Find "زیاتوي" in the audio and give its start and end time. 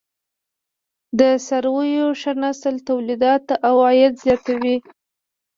4.23-4.75